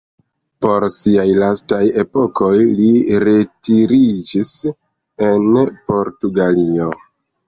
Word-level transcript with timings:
Por 0.65 0.83
siaj 0.93 1.25
lastaj 1.41 1.81
epokoj 2.03 2.53
li 2.79 2.87
retiriĝis 3.23 4.53
en 5.27 5.45
Portugalio. 5.93 6.89